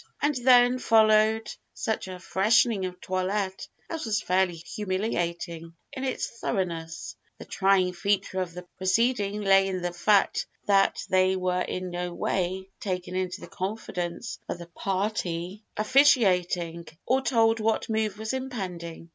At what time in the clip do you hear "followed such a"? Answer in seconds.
0.79-2.17